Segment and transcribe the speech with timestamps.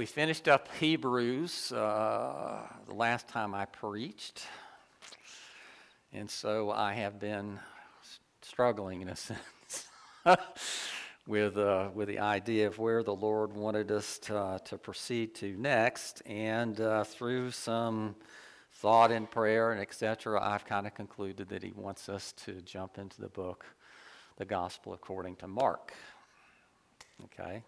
[0.00, 4.46] We finished up Hebrews uh, the last time I preached.
[6.14, 7.60] And so I have been
[8.40, 9.90] struggling in a sense
[11.26, 15.34] with, uh, with the idea of where the Lord wanted us to, uh, to proceed
[15.34, 16.22] to next.
[16.24, 18.16] And uh, through some
[18.72, 22.96] thought and prayer and etc., I've kind of concluded that He wants us to jump
[22.96, 23.66] into the book,
[24.38, 25.92] the Gospel according to Mark.
[27.24, 27.62] Okay?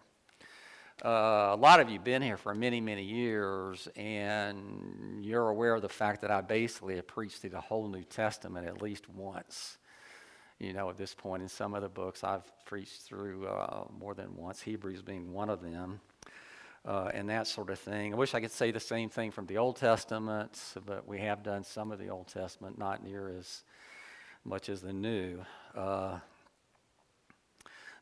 [1.03, 5.75] Uh, a lot of you have been here for many, many years, and you're aware
[5.75, 9.09] of the fact that I basically have preached through the whole New Testament at least
[9.09, 9.77] once.
[10.59, 14.13] You know, at this point in some of the books, I've preached through uh, more
[14.13, 15.99] than once, Hebrews being one of them,
[16.85, 18.13] uh, and that sort of thing.
[18.13, 21.43] I wish I could say the same thing from the Old Testament, but we have
[21.43, 23.63] done some of the Old Testament, not near as
[24.45, 25.41] much as the New.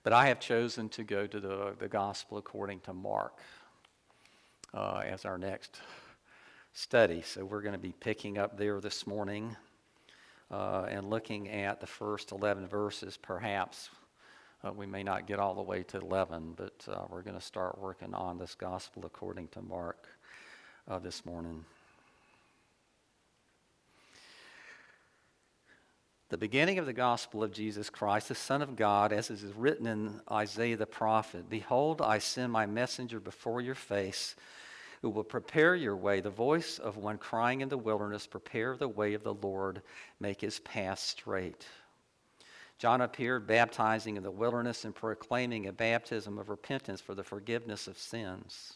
[0.03, 3.37] But I have chosen to go to the, the gospel according to Mark
[4.73, 5.79] uh, as our next
[6.73, 7.21] study.
[7.21, 9.55] So we're going to be picking up there this morning
[10.49, 13.15] uh, and looking at the first 11 verses.
[13.15, 13.89] Perhaps
[14.63, 17.45] uh, we may not get all the way to 11, but uh, we're going to
[17.45, 20.07] start working on this gospel according to Mark
[20.87, 21.63] uh, this morning.
[26.31, 29.85] The beginning of the gospel of Jesus Christ, the Son of God, as is written
[29.85, 34.37] in Isaiah the prophet Behold, I send my messenger before your face,
[35.01, 36.21] who will prepare your way.
[36.21, 39.81] The voice of one crying in the wilderness, Prepare the way of the Lord,
[40.21, 41.67] make his path straight.
[42.77, 47.87] John appeared baptizing in the wilderness and proclaiming a baptism of repentance for the forgiveness
[47.87, 48.75] of sins.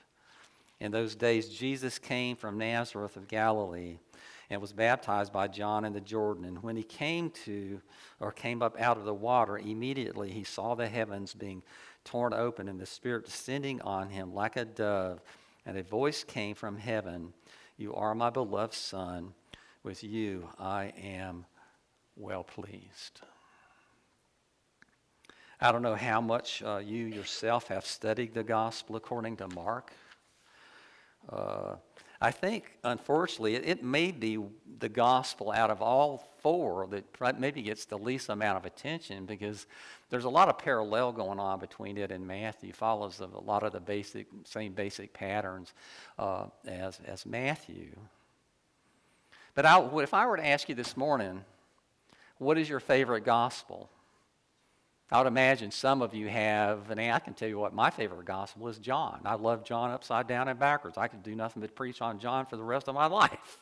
[0.81, 3.99] In those days, Jesus came from Nazareth of Galilee
[4.49, 6.43] and was baptized by John in the Jordan.
[6.43, 7.79] And when he came to,
[8.19, 11.61] or came up out of the water, immediately he saw the heavens being
[12.03, 15.21] torn open and the Spirit descending on him like a dove.
[15.67, 17.31] And a voice came from heaven
[17.77, 19.35] You are my beloved Son.
[19.83, 21.45] With you I am
[22.15, 23.21] well pleased.
[25.59, 29.93] I don't know how much uh, you yourself have studied the gospel according to Mark.
[31.31, 31.75] Uh,
[32.23, 34.37] I think, unfortunately, it, it, may be
[34.79, 39.65] the gospel out of all four that maybe gets the least amount of attention because
[40.11, 42.73] there's a lot of parallel going on between it and Matthew.
[42.73, 45.73] Follows a lot of the basic, same basic patterns
[46.19, 47.89] uh, as, as Matthew.
[49.55, 51.43] But I, if I were to ask you this morning,
[52.37, 53.89] what is your favorite gospel?
[55.11, 58.23] I would imagine some of you have, and I can tell you what my favorite
[58.25, 59.19] gospel is John.
[59.25, 60.97] I love John upside down and backwards.
[60.97, 63.57] I could do nothing but preach on John for the rest of my life.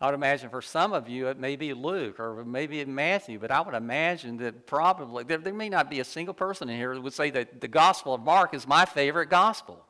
[0.00, 3.52] I would imagine for some of you it may be Luke or maybe Matthew, but
[3.52, 6.94] I would imagine that probably there, there may not be a single person in here
[6.94, 9.84] that would say that the Gospel of Mark is my favorite gospel.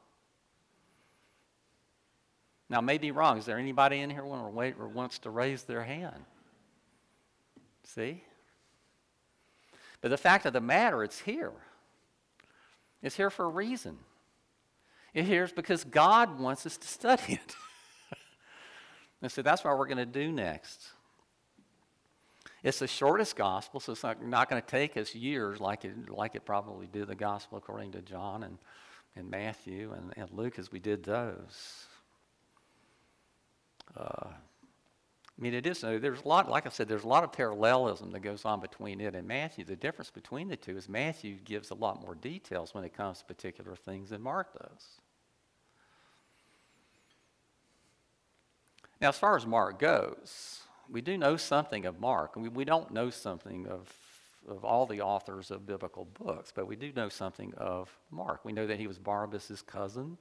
[2.69, 3.39] Now, may be wrong.
[3.39, 6.25] Is there anybody in here who wants to raise their hand?
[7.85, 8.23] See?
[10.01, 11.53] But the fact of the matter, it's here.
[13.03, 13.99] It's here for a reason.
[15.15, 17.57] It here because God wants us to study it.
[19.23, 20.89] and so that's what we're going to do next.
[22.63, 26.11] It's the shortest gospel, so it's not, not going to take us years like it,
[26.11, 28.59] like it probably did the gospel according to John and,
[29.17, 31.87] and Matthew and, and Luke as we did those.
[33.97, 34.29] Uh,
[35.41, 37.33] I mean, it is, uh, there's a lot, like I said, there's a lot of
[37.33, 39.65] parallelism that goes on between it and Matthew.
[39.65, 43.21] The difference between the two is Matthew gives a lot more details when it comes
[43.21, 45.01] to particular things than Mark does.
[49.01, 50.61] Now, as far as Mark goes,
[50.91, 52.37] we do know something of Mark.
[52.37, 53.89] We, we don't know something of,
[54.47, 58.45] of all the authors of biblical books, but we do know something of Mark.
[58.45, 60.19] We know that he was Barnabas' cousin.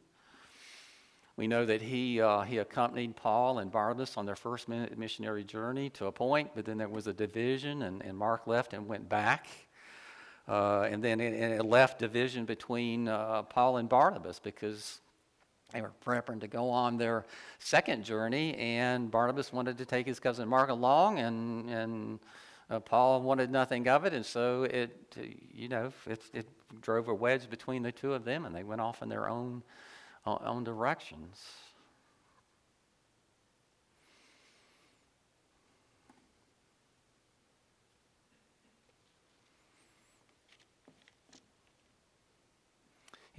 [1.39, 5.89] We know that he, uh, he accompanied Paul and Barnabas on their first missionary journey
[5.91, 9.07] to a point, but then there was a division, and, and Mark left and went
[9.07, 9.47] back.
[10.50, 15.00] Uh, and then it, it, left division between uh, Paul and Barnabas because
[15.71, 17.25] they were preparing to go on their
[17.57, 22.19] second journey, and Barnabas wanted to take his cousin Mark along, and, and
[22.69, 25.15] uh, Paul wanted nothing of it, and so it,
[25.53, 26.47] you know, it, it
[26.81, 29.63] drove a wedge between the two of them, and they went off in their own,
[30.25, 31.39] own directions.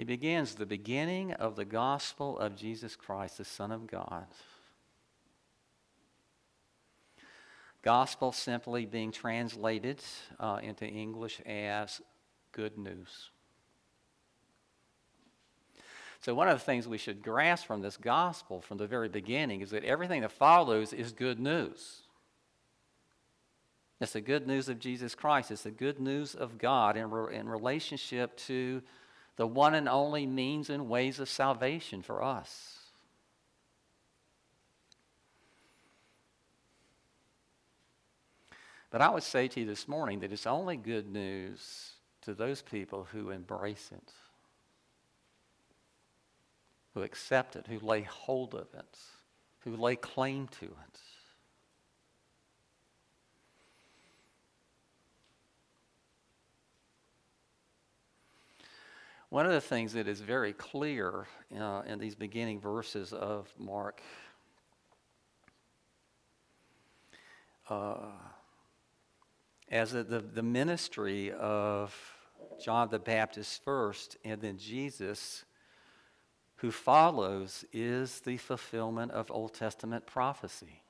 [0.00, 4.25] He begins the beginning of the gospel of Jesus Christ, the Son of God.
[7.83, 10.00] Gospel simply being translated
[10.38, 12.00] uh, into English as
[12.53, 13.31] good news.
[16.20, 19.62] So, one of the things we should grasp from this gospel from the very beginning
[19.62, 22.02] is that everything that follows is good news.
[24.00, 27.37] It's the good news of Jesus Christ, it's the good news of God in, re-
[27.37, 28.82] in relationship to
[29.37, 32.78] the one and only means and ways of salvation for us.
[38.90, 41.93] But I would say to you this morning that it's only good news
[42.23, 44.12] to those people who embrace it,
[46.94, 48.98] who accept it, who lay hold of it,
[49.60, 51.00] who lay claim to it.
[59.28, 64.02] One of the things that is very clear uh, in these beginning verses of Mark
[67.69, 67.94] uh,
[69.70, 71.94] as the, the, the ministry of
[72.60, 75.44] John the Baptist first and then Jesus
[76.61, 80.83] who follows is the fulfillment of Old Testament prophecy.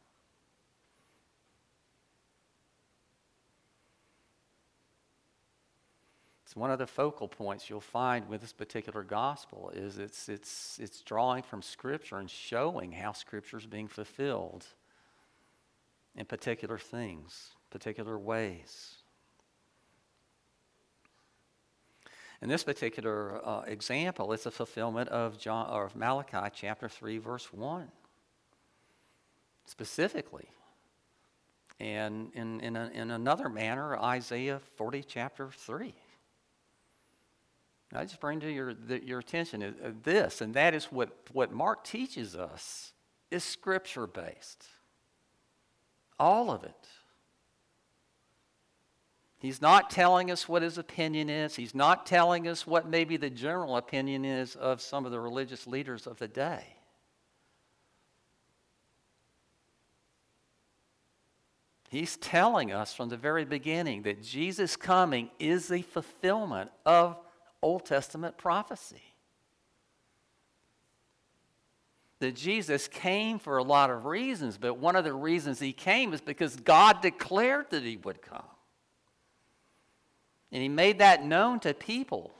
[6.45, 10.81] It's one of the focal points you'll find with this particular gospel is it's, it's,
[10.83, 14.67] it's drawing from Scripture and showing how Scripture is being fulfilled
[16.17, 19.00] in particular things, particular ways.
[22.43, 27.19] In this particular uh, example, it's a fulfillment of, John, or of Malachi chapter 3,
[27.19, 27.89] verse 1,
[29.67, 30.49] specifically.
[31.79, 35.95] And in, in, a, in another manner, Isaiah 40, chapter 3.
[37.93, 41.53] I just bring to your, the, your attention uh, this, and that is what, what
[41.53, 42.93] Mark teaches us
[43.31, 44.65] is scripture based.
[46.19, 46.89] All of it.
[49.41, 51.57] He's not telling us what his opinion is.
[51.57, 55.67] He's not telling us what maybe the general opinion is of some of the religious
[55.67, 56.63] leaders of the day.
[61.89, 67.17] He's telling us from the very beginning that Jesus' coming is the fulfillment of
[67.63, 69.03] Old Testament prophecy.
[72.19, 76.13] That Jesus came for a lot of reasons, but one of the reasons he came
[76.13, 78.45] is because God declared that he would come.
[80.53, 82.33] And he made that known to people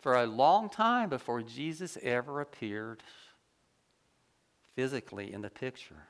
[0.00, 3.02] for a long time before Jesus ever appeared
[4.76, 6.06] physically in the picture.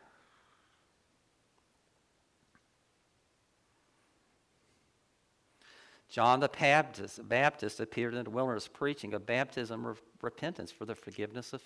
[6.09, 10.95] John the Baptist, Baptist appeared in the wilderness preaching a baptism of repentance for the
[10.95, 11.63] forgiveness of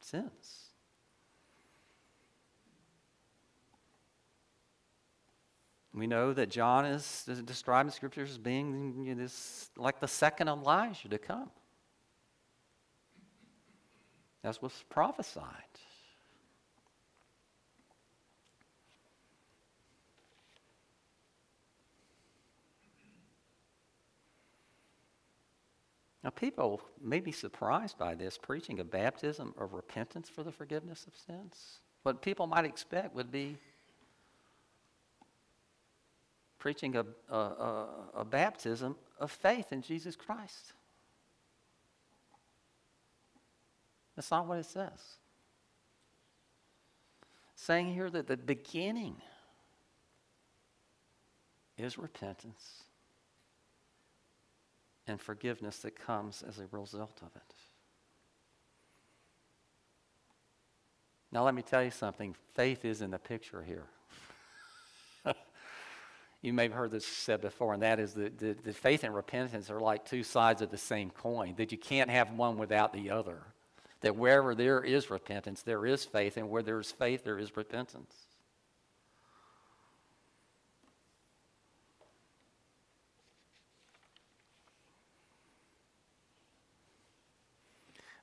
[0.00, 0.65] sins.
[5.96, 11.08] We know that John is, described in scriptures as being this, like the second Elijah
[11.08, 11.50] to come.
[14.42, 15.42] That's what's prophesied.
[26.22, 31.06] Now, people may be surprised by this preaching a baptism of repentance for the forgiveness
[31.06, 31.78] of sins.
[32.02, 33.56] What people might expect would be
[36.66, 40.72] preaching a, a, a, a baptism of faith in Jesus Christ.
[44.16, 45.00] That's not what it says.
[47.54, 49.14] saying here that the beginning
[51.78, 52.82] is repentance
[55.06, 57.54] and forgiveness that comes as a result of it.
[61.30, 63.86] Now, let me tell you something faith is in the picture here.
[66.46, 69.12] You may have heard this said before, and that is that the, the faith and
[69.12, 72.92] repentance are like two sides of the same coin, that you can't have one without
[72.92, 73.42] the other.
[74.02, 77.56] That wherever there is repentance, there is faith, and where there is faith, there is
[77.56, 78.14] repentance.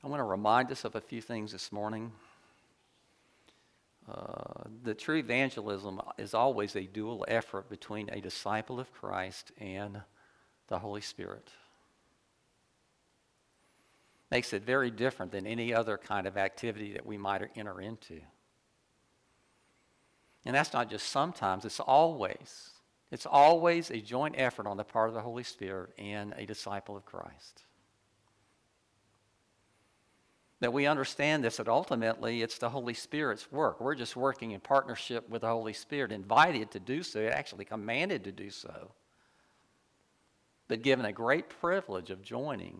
[0.01, 2.13] I want to remind us of a few things this morning.
[4.09, 10.01] Uh, the true evangelism is always a dual effort between a disciple of Christ and
[10.67, 11.49] the Holy Spirit.
[14.29, 18.19] Makes it very different than any other kind of activity that we might enter into.
[20.45, 22.71] And that's not just sometimes, it's always.
[23.11, 26.97] It's always a joint effort on the part of the Holy Spirit and a disciple
[26.97, 27.61] of Christ.
[30.63, 33.81] That we understand this, that ultimately it's the Holy Spirit's work.
[33.81, 38.23] We're just working in partnership with the Holy Spirit, invited to do so, actually commanded
[38.23, 38.93] to do so,
[40.69, 42.79] but given a great privilege of joining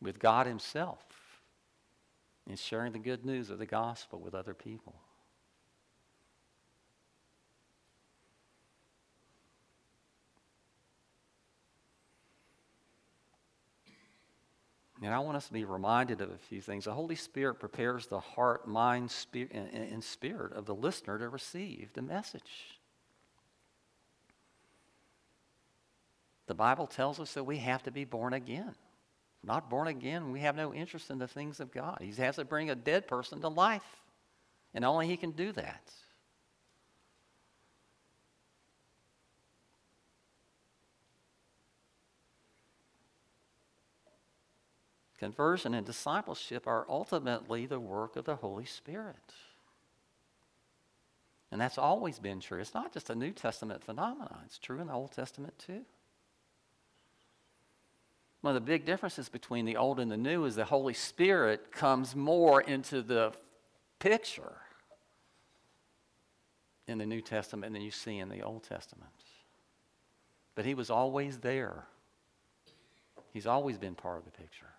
[0.00, 1.04] with God Himself
[2.48, 4.94] in sharing the good news of the gospel with other people.
[15.02, 16.84] And I want us to be reminded of a few things.
[16.84, 21.90] The Holy Spirit prepares the heart, mind, spirit, and spirit of the listener to receive
[21.94, 22.78] the message.
[26.46, 28.74] The Bible tells us that we have to be born again.
[29.44, 31.98] Not born again, we have no interest in the things of God.
[32.00, 34.02] He has to bring a dead person to life,
[34.72, 35.92] and only He can do that.
[45.22, 49.34] Conversion and discipleship are ultimately the work of the Holy Spirit.
[51.52, 52.58] And that's always been true.
[52.58, 55.82] It's not just a New Testament phenomenon, it's true in the Old Testament too.
[58.40, 61.70] One of the big differences between the Old and the New is the Holy Spirit
[61.70, 63.32] comes more into the
[64.00, 64.56] picture
[66.88, 69.12] in the New Testament than you see in the Old Testament.
[70.56, 71.84] But He was always there,
[73.32, 74.71] He's always been part of the picture.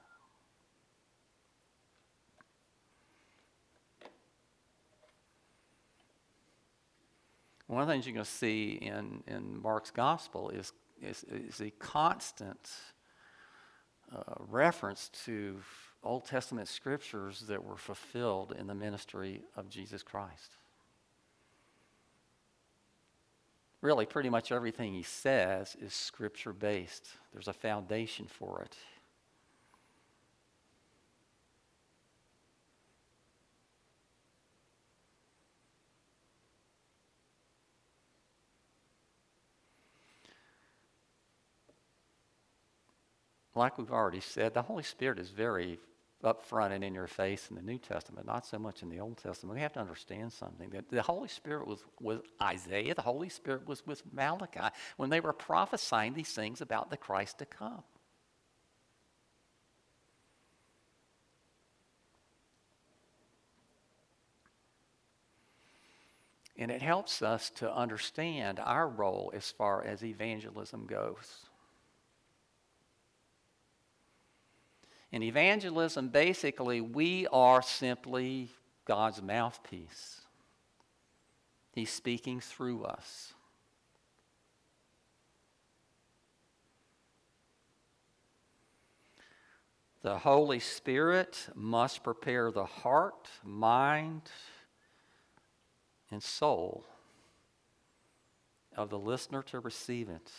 [7.73, 11.59] One of the things you're going to see in, in Mark's gospel is, is, is
[11.59, 12.69] a constant
[14.15, 15.57] uh, reference to
[16.03, 20.51] Old Testament scriptures that were fulfilled in the ministry of Jesus Christ.
[23.81, 28.77] Really, pretty much everything he says is scripture based, there's a foundation for it.
[43.55, 45.79] Like we've already said, the Holy Spirit is very
[46.23, 49.17] upfront and in your face in the New Testament, not so much in the Old
[49.17, 49.55] Testament.
[49.55, 53.67] We have to understand something that the Holy Spirit was with Isaiah, the Holy Spirit
[53.67, 57.83] was with Malachi when they were prophesying these things about the Christ to come.
[66.55, 71.47] And it helps us to understand our role as far as evangelism goes.
[75.13, 78.49] In evangelism, basically, we are simply
[78.83, 80.21] God's mouthpiece.
[81.71, 83.35] He's speaking through us.
[90.01, 94.23] The Holy Spirit must prepare the heart, mind,
[96.09, 96.85] and soul
[98.75, 100.31] of the listener to receive it.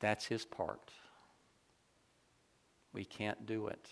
[0.00, 0.90] That's his part.
[2.92, 3.88] We can't do it.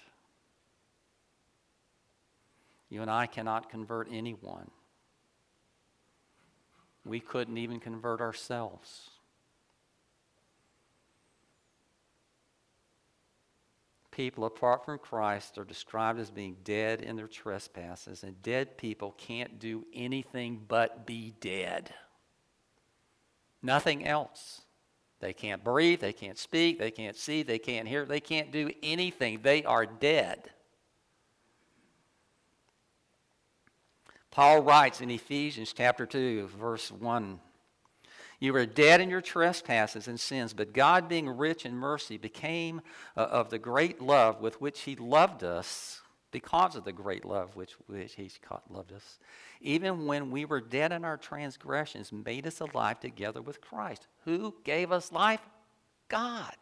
[2.88, 4.70] You and I cannot convert anyone.
[7.04, 9.10] We couldn't even convert ourselves.
[14.10, 19.14] People apart from Christ are described as being dead in their trespasses, and dead people
[19.16, 21.94] can't do anything but be dead.
[23.62, 24.62] Nothing else.
[25.20, 28.70] They can't breathe, they can't speak, they can't see, they can't hear, they can't do
[28.82, 29.40] anything.
[29.42, 30.50] They are dead.
[34.30, 37.38] Paul writes in Ephesians chapter 2, verse 1
[38.38, 42.80] You were dead in your trespasses and sins, but God, being rich in mercy, became
[43.14, 45.99] uh, of the great love with which He loved us,
[46.30, 48.30] because of the great love which, which He
[48.68, 49.18] loved us,
[49.60, 54.06] even when we were dead in our transgressions, made us alive together with Christ.
[54.24, 55.40] Who gave us life?
[56.08, 56.56] God.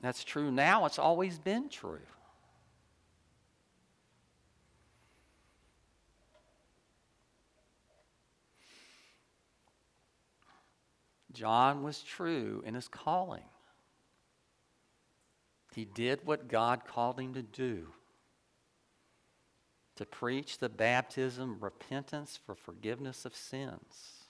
[0.00, 2.00] That's true now, it's always been true.
[11.32, 13.44] John was true in his calling.
[15.74, 17.88] He did what God called him to do
[19.96, 24.24] to preach the baptism, repentance for forgiveness of sins.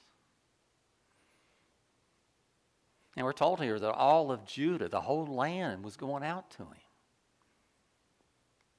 [3.17, 6.65] And we're told here that all of Judah, the whole land, was going out to
[6.65, 6.75] him.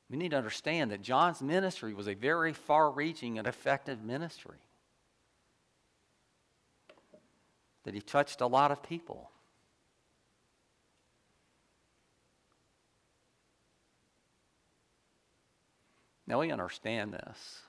[0.10, 4.58] We need to understand that John's ministry was a very far reaching and effective ministry.
[7.86, 9.32] That he touched a lot of people.
[16.32, 17.60] Now we understand this.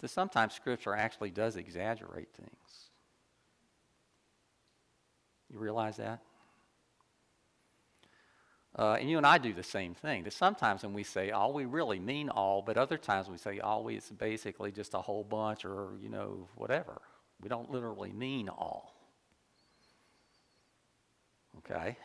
[0.00, 2.88] That sometimes Scripture actually does exaggerate things.
[5.52, 6.20] You realize that?
[8.74, 10.24] Uh, and you and I do the same thing.
[10.24, 13.58] That sometimes when we say all, we really mean all, but other times we say
[13.58, 17.02] all, it's basically just a whole bunch or, you know, whatever.
[17.42, 18.94] We don't literally mean all.
[21.58, 21.98] Okay?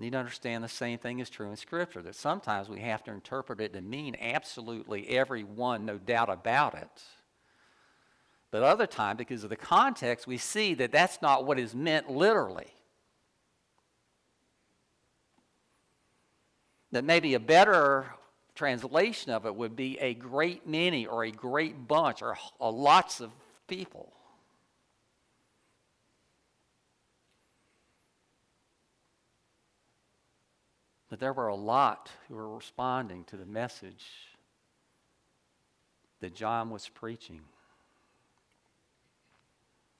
[0.00, 3.12] Need to understand the same thing is true in Scripture, that sometimes we have to
[3.12, 7.02] interpret it to mean absolutely every one, no doubt about it.
[8.50, 12.10] But other times, because of the context, we see that that's not what is meant
[12.10, 12.72] literally.
[16.92, 18.06] That maybe a better
[18.56, 23.30] translation of it would be a great many or a great bunch or lots of
[23.68, 24.12] people.
[31.10, 34.06] But there were a lot who were responding to the message
[36.20, 37.40] that John was preaching.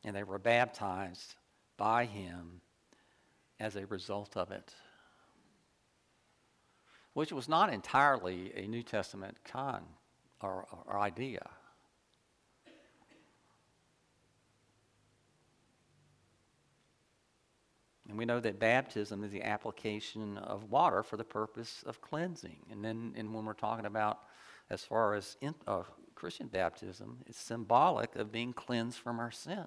[0.04, 1.34] And they were baptized
[1.76, 2.60] by him
[3.58, 4.72] as a result of it.
[7.12, 9.82] Which was not entirely a New Testament con
[10.40, 11.50] or, or idea.
[18.10, 22.56] And we know that baptism is the application of water for the purpose of cleansing.
[22.68, 24.18] And then and when we're talking about
[24.68, 25.84] as far as in, uh,
[26.16, 29.64] Christian baptism, it's symbolic of being cleansed from our sin.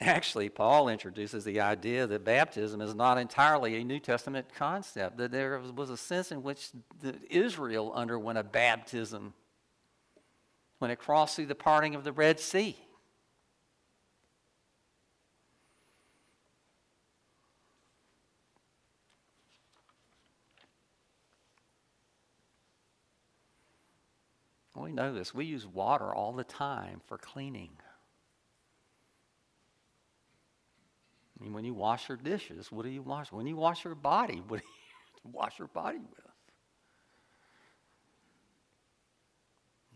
[0.00, 5.32] Actually, Paul introduces the idea that baptism is not entirely a New Testament concept, that
[5.32, 6.70] there was a sense in which
[7.28, 9.34] Israel underwent a baptism
[10.78, 12.76] when it crossed through the parting of the Red Sea.
[24.88, 25.34] We know this.
[25.34, 27.70] We use water all the time for cleaning.
[31.38, 33.32] I mean, when you wash your dishes, what do you wash?
[33.32, 36.27] When you wash your body, what do you wash your body with?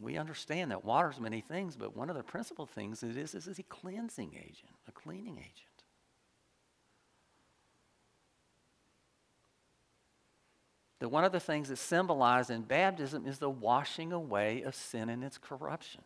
[0.02, 3.34] We understand that water is many things, but one of the principal things it is,
[3.34, 5.68] is a cleansing agent, a cleaning agent.
[10.98, 15.08] That one of the things that's symbolized in baptism is the washing away of sin
[15.08, 16.02] and its corruption.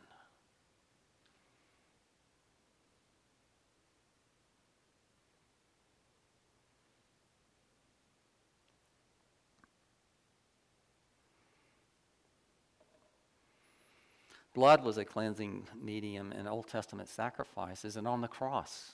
[14.57, 18.93] Blood was a cleansing medium in Old Testament sacrifices and on the cross.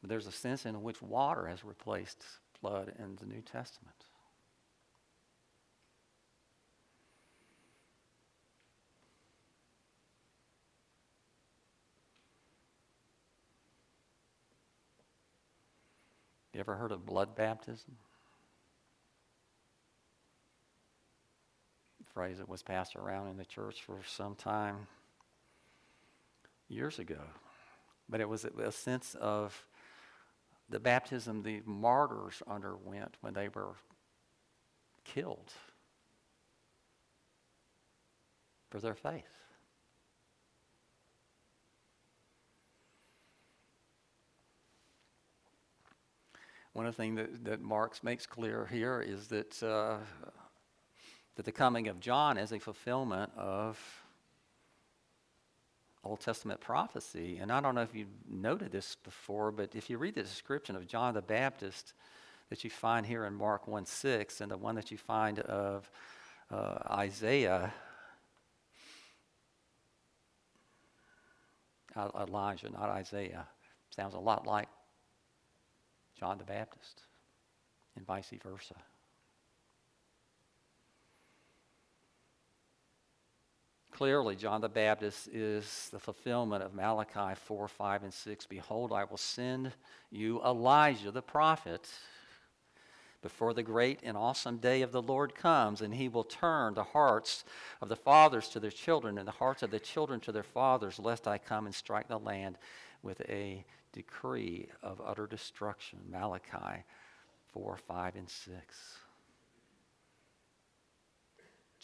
[0.00, 2.24] But there's a sense in which water has replaced
[2.62, 4.06] blood in the New Testament.
[16.54, 17.98] You ever heard of blood baptism?
[22.14, 24.86] Phrase that was passed around in the church for some time
[26.68, 27.20] years ago.
[28.08, 29.66] But it was a sense of
[30.68, 33.74] the baptism the martyrs underwent when they were
[35.04, 35.52] killed
[38.70, 39.24] for their faith.
[46.72, 49.98] One of the things that, that Mark makes clear here is that uh,
[51.36, 53.78] that the coming of John is a fulfillment of
[56.04, 57.38] Old Testament prophecy.
[57.38, 60.76] And I don't know if you've noted this before, but if you read the description
[60.76, 61.94] of John the Baptist
[62.50, 65.90] that you find here in Mark 1 6 and the one that you find of
[66.50, 67.72] uh, Isaiah,
[71.96, 73.46] Elijah, not Isaiah,
[73.90, 74.68] sounds a lot like
[76.18, 77.00] John the Baptist,
[77.96, 78.74] and vice versa.
[83.94, 88.46] Clearly, John the Baptist is the fulfillment of Malachi 4, 5, and 6.
[88.46, 89.70] Behold, I will send
[90.10, 91.88] you Elijah the prophet
[93.22, 96.82] before the great and awesome day of the Lord comes, and he will turn the
[96.82, 97.44] hearts
[97.80, 100.98] of the fathers to their children and the hearts of the children to their fathers,
[100.98, 102.58] lest I come and strike the land
[103.04, 106.00] with a decree of utter destruction.
[106.10, 106.82] Malachi
[107.52, 108.98] 4, 5, and 6.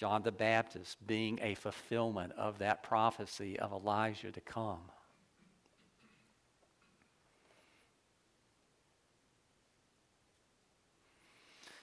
[0.01, 4.81] John the Baptist being a fulfillment of that prophecy of Elijah to come.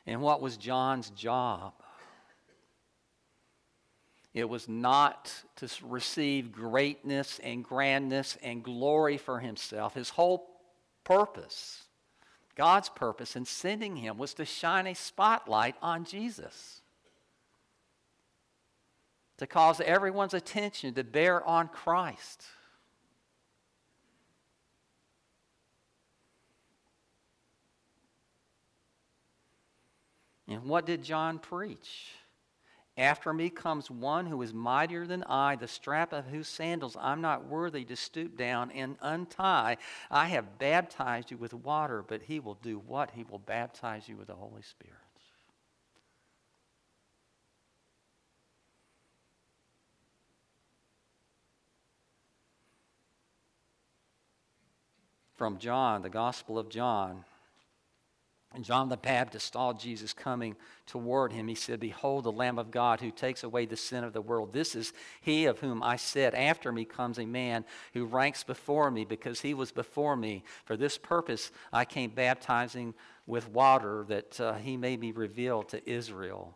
[0.08, 1.74] And what was John's job?
[4.34, 9.94] It was not to receive greatness and grandness and glory for himself.
[9.94, 10.60] His whole
[11.04, 11.84] purpose,
[12.56, 16.82] God's purpose in sending him, was to shine a spotlight on Jesus
[19.38, 22.44] to cause everyone's attention to bear on Christ.
[30.48, 32.14] And what did John preach?
[32.98, 37.22] After me comes one who is mightier than I, the strap of whose sandals I'm
[37.22, 39.78] not worthy to stoop down and untie.
[40.10, 43.12] I have baptized you with water, but he will do what?
[43.12, 44.96] He will baptize you with the Holy Spirit.
[55.38, 57.24] From John, the Gospel of John.
[58.54, 61.48] And John the Baptist saw Jesus coming toward him.
[61.48, 64.54] He said, Behold, the Lamb of God who takes away the sin of the world.
[64.54, 68.90] This is he of whom I said, After me comes a man who ranks before
[68.90, 70.44] me because he was before me.
[70.66, 72.94] For this purpose I came baptizing
[73.26, 76.56] with water that uh, he may be revealed to Israel.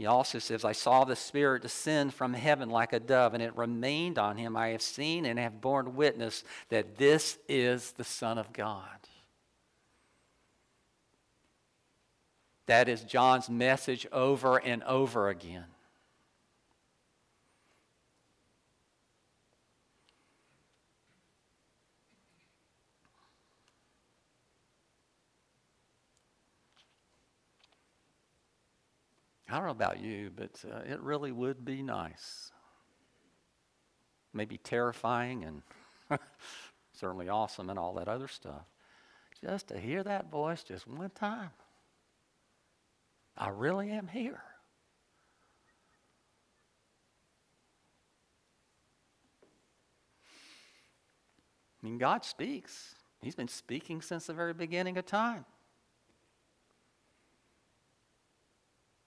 [0.00, 3.54] He also says, I saw the Spirit descend from heaven like a dove, and it
[3.54, 4.56] remained on him.
[4.56, 8.86] I have seen and have borne witness that this is the Son of God.
[12.64, 15.66] That is John's message over and over again.
[29.50, 32.52] I don't know about you, but uh, it really would be nice.
[34.32, 35.62] Maybe terrifying and
[36.92, 38.62] certainly awesome and all that other stuff.
[39.44, 41.50] Just to hear that voice just one time.
[43.36, 44.40] I really am here.
[51.82, 52.94] I mean, God speaks.
[53.20, 55.44] He's been speaking since the very beginning of time.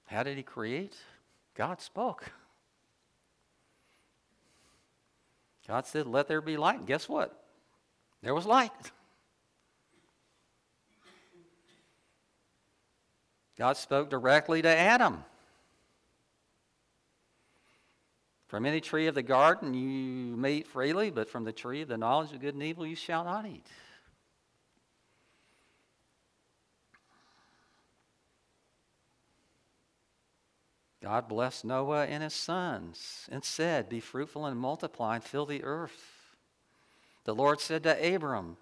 [0.05, 0.95] How did he create?
[1.55, 2.31] God spoke.
[5.67, 6.79] God said, Let there be light.
[6.79, 7.43] And guess what?
[8.21, 8.71] There was light.
[13.57, 15.23] God spoke directly to Adam.
[18.47, 21.87] From any tree of the garden you may eat freely, but from the tree of
[21.87, 23.65] the knowledge of good and evil you shall not eat.
[31.03, 35.61] God blessed Noah and his sons and said, Be fruitful and multiply and fill the
[35.61, 36.31] earth.
[37.25, 38.55] The Lord said to Abram,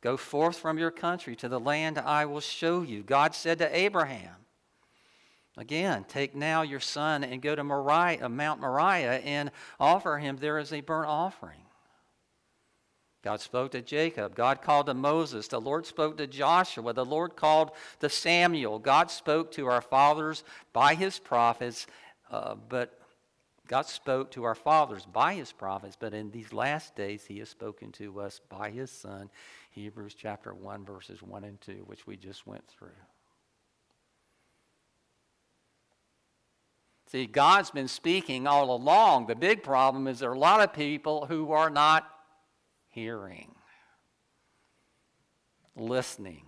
[0.00, 3.02] Go forth from your country to the land I will show you.
[3.02, 4.36] God said to Abraham,
[5.56, 10.58] Again, take now your son and go to Moriah, Mount Moriah and offer him there
[10.58, 11.58] as a burnt offering.
[13.22, 14.36] God spoke to Jacob.
[14.36, 15.48] God called to Moses.
[15.48, 16.92] The Lord spoke to Joshua.
[16.92, 18.78] The Lord called to Samuel.
[18.78, 21.86] God spoke to our fathers by his prophets,
[22.30, 22.98] uh, but
[23.66, 27.48] God spoke to our fathers by his prophets, but in these last days he has
[27.48, 29.30] spoken to us by his Son.
[29.72, 32.88] Hebrews chapter 1, verses 1 and 2, which we just went through.
[37.10, 39.26] See, God's been speaking all along.
[39.26, 42.06] The big problem is there are a lot of people who are not
[42.98, 43.54] hearing,
[45.76, 46.44] listening.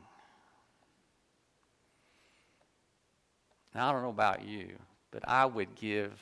[3.73, 4.71] Now, I don't know about you,
[5.13, 6.13] but I would give,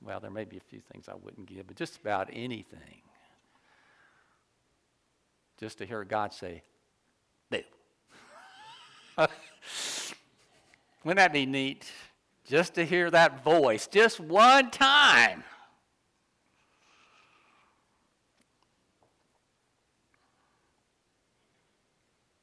[0.00, 3.02] well, there may be a few things I wouldn't give, but just about anything.
[5.58, 6.62] Just to hear God say,
[7.50, 7.62] boo.
[11.04, 11.90] Wouldn't that be neat?
[12.46, 15.42] Just to hear that voice, just one time.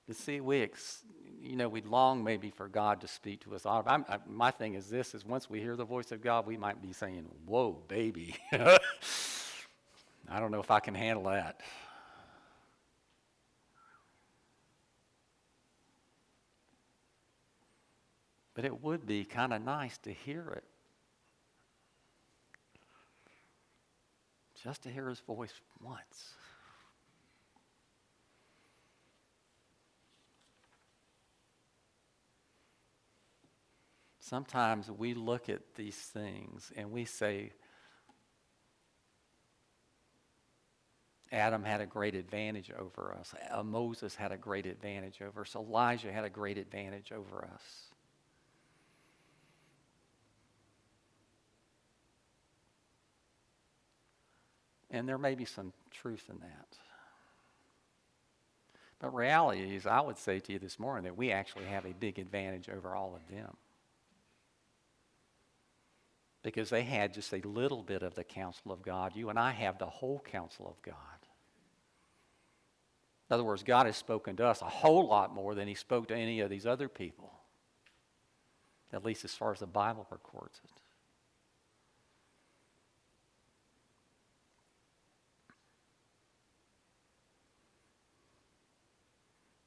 [0.09, 1.03] You see, we, ex-
[1.39, 3.67] you know, we long maybe for God to speak to us.
[3.67, 6.57] I, I, my thing is this: is once we hear the voice of God, we
[6.57, 11.61] might be saying, "Whoa, baby." I don't know if I can handle that.
[18.55, 20.63] But it would be kind of nice to hear it.
[24.63, 26.33] Just to hear his voice once.
[34.29, 37.51] Sometimes we look at these things and we say,
[41.31, 43.33] Adam had a great advantage over us.
[43.49, 45.55] Uh, Moses had a great advantage over us.
[45.55, 47.63] Elijah had a great advantage over us.
[54.91, 56.77] And there may be some truth in that.
[58.99, 61.93] But reality is, I would say to you this morning that we actually have a
[61.93, 63.57] big advantage over all of them.
[66.41, 69.15] Because they had just a little bit of the counsel of God.
[69.15, 70.95] You and I have the whole counsel of God.
[73.29, 76.07] In other words, God has spoken to us a whole lot more than He spoke
[76.07, 77.31] to any of these other people,
[78.91, 80.71] at least as far as the Bible records it.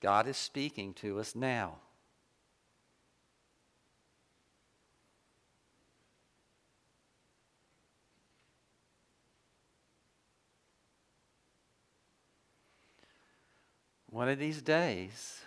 [0.03, 1.77] God is speaking to us now.
[14.13, 15.41] One of these days,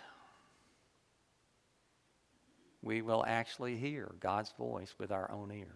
[2.82, 5.68] we will actually hear God's voice with our own ears.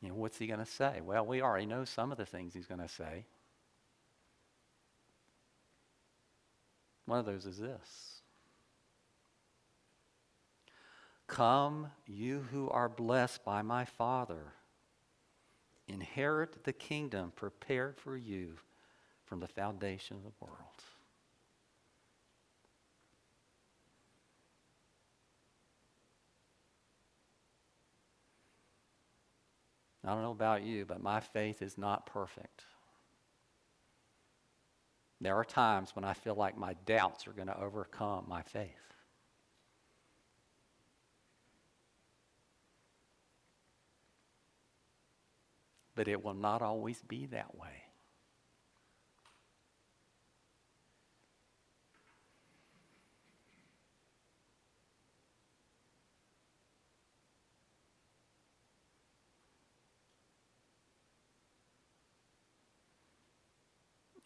[0.00, 1.02] You know, what's he going to say?
[1.04, 3.26] Well, we already know some of the things he's going to say.
[7.04, 8.22] One of those is this
[11.26, 14.54] Come, you who are blessed by my Father,
[15.92, 18.54] inherit the kingdom prepared for you
[19.26, 20.56] from the foundation of the world.
[30.04, 32.64] I don't know about you, but my faith is not perfect.
[35.20, 38.91] There are times when I feel like my doubts are going to overcome my faith.
[45.94, 47.82] But it will not always be that way.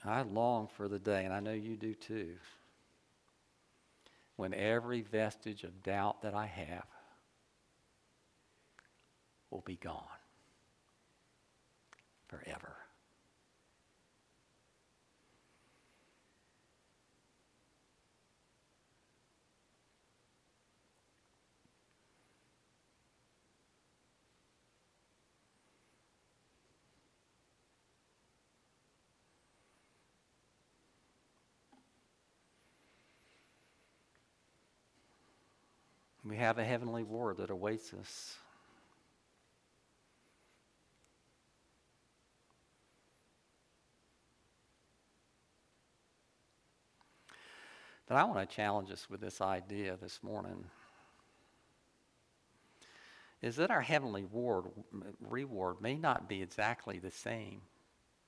[0.05, 2.37] I long for the day, and I know you do too,
[4.37, 6.87] when every vestige of doubt that I have
[9.50, 10.15] will be gone
[12.28, 12.76] forever.
[36.26, 38.36] We have a heavenly reward that awaits us.
[48.06, 50.64] But I want to challenge us with this idea this morning.
[53.42, 54.66] Is that our heavenly reward,
[55.20, 57.60] reward may not be exactly the same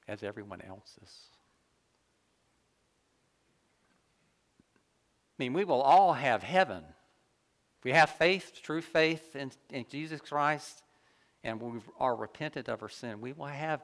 [0.07, 1.29] as everyone else's.
[5.39, 6.85] I mean, we will all have heaven
[7.79, 10.83] if we have faith, true faith in, in Jesus Christ,
[11.45, 13.81] and we are repentant of our sin, we will have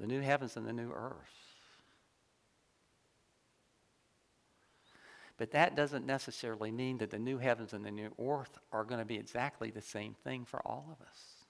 [0.00, 1.43] the new heavens and the new earth.
[5.36, 9.00] But that doesn't necessarily mean that the new heavens and the new earth are going
[9.00, 11.44] to be exactly the same thing for all of us.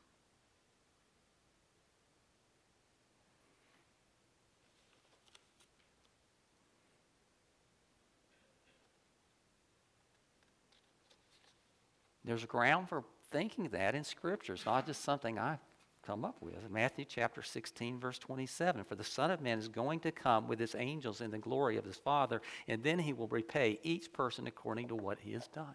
[12.24, 14.54] There's ground for thinking that in Scripture.
[14.54, 15.58] It's not just something I've
[16.04, 16.70] come up with.
[16.70, 18.84] Matthew chapter 16, verse 27.
[18.84, 21.76] For the Son of Man is going to come with his angels in the glory
[21.76, 25.46] of his Father, and then he will repay each person according to what he has
[25.48, 25.74] done.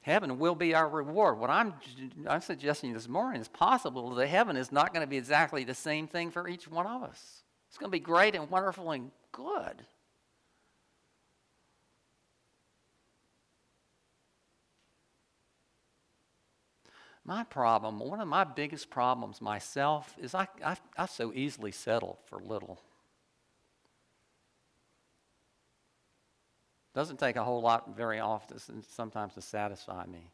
[0.00, 1.38] Heaven will be our reward.
[1.38, 1.74] What I'm,
[2.26, 5.74] I'm suggesting this morning is possible that heaven is not going to be exactly the
[5.74, 7.42] same thing for each one of us.
[7.68, 9.84] It's going to be great and wonderful and good.
[17.28, 22.18] My problem, one of my biggest problems myself, is I, I, I so easily settle
[22.24, 22.80] for little.
[26.94, 30.30] Doesn't take a whole lot very often sometimes to satisfy me.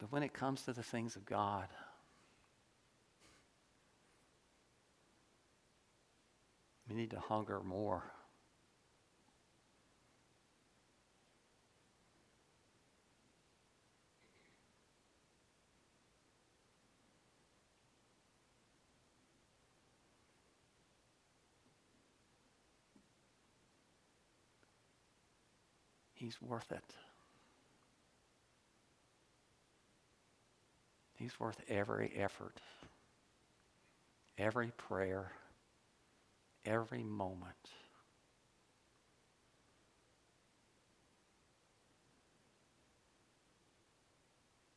[0.00, 1.68] But when it comes to the things of God,
[6.88, 8.02] we need to hunger more.
[26.20, 26.84] He's worth it.
[31.14, 32.60] He's worth every effort,
[34.36, 35.32] every prayer,
[36.66, 37.54] every moment.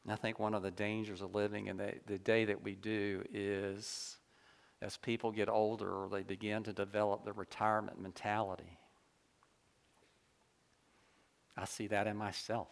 [0.06, 2.76] And I think one of the dangers of living in the, the day that we
[2.76, 4.16] do is
[4.82, 8.80] as people get older, they begin to develop the retirement mentality.
[11.56, 12.70] I see that in myself.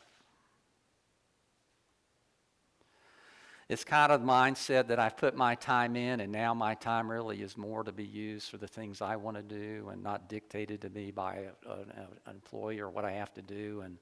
[3.70, 7.42] It's kind of mindset that I've put my time in, and now my time really
[7.42, 10.82] is more to be used for the things I want to do and not dictated
[10.82, 13.98] to me by a, a, an employer what I have to do and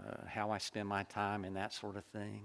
[0.00, 2.42] uh, how I spend my time and that sort of thing.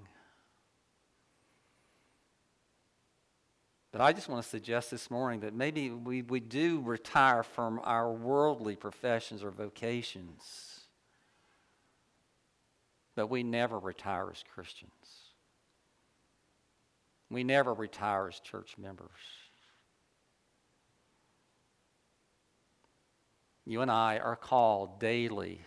[3.91, 7.79] But I just want to suggest this morning that maybe we, we do retire from
[7.83, 10.84] our worldly professions or vocations
[13.15, 14.91] but we never retire as Christians.
[17.29, 19.09] We never retire as church members.
[23.65, 25.61] You and I are called daily,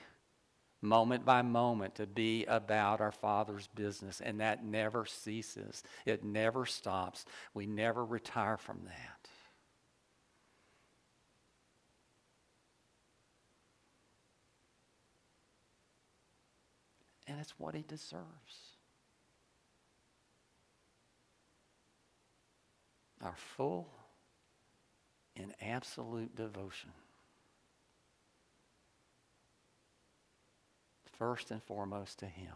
[0.81, 5.83] moment by moment, to be about our Father's business, and that never ceases.
[6.07, 7.25] It never stops.
[7.55, 9.18] We never retire from that.
[17.29, 18.25] And it's what he deserves.
[23.23, 23.89] Our full
[25.37, 26.91] and absolute devotion.
[31.19, 32.55] First and foremost to him.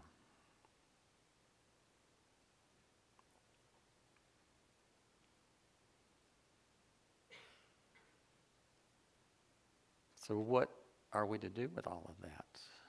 [10.26, 10.70] So, what
[11.12, 12.81] are we to do with all of that?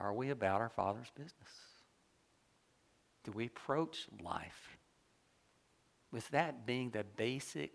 [0.00, 1.50] Are we about our Father's business?
[3.22, 4.78] Do we approach life
[6.10, 7.72] with that being the basic,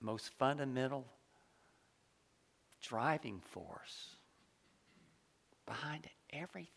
[0.00, 1.06] most fundamental
[2.82, 4.16] driving force
[5.66, 6.68] behind everything?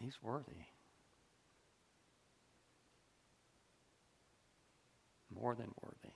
[0.00, 0.64] He's worthy.
[5.40, 6.14] More than worthy.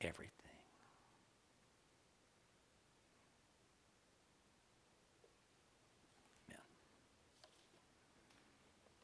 [0.00, 0.27] Everything.